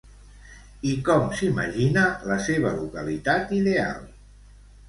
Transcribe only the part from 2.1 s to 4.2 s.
la seva localitat ideal?